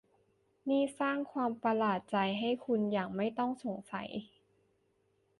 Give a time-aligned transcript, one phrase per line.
[0.69, 4.09] นี่สร้างความประหลาดใจให้คุณอย่างไม่ต้องสงสัย